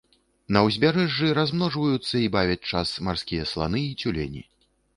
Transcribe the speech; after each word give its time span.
На 0.55 0.59
ўзбярэжжы 0.67 1.27
размножваюцца 1.41 2.15
і 2.23 2.31
бавяць 2.37 2.67
час 2.73 2.97
марскія 3.09 3.47
сланы 3.53 3.87
і 3.93 3.95
цюлені. 4.05 4.43